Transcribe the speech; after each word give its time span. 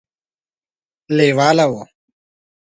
لېواله 1.15 1.65
وو. 1.71 1.81